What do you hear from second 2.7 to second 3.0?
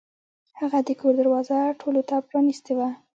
وه.